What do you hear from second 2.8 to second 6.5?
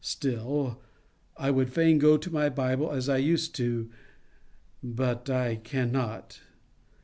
as I used to— but I can not.